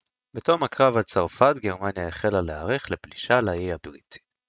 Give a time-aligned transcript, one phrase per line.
[0.33, 4.19] בתום הקרב על צרפת גרמניה החלה להערך לפלישה לאי הבריטי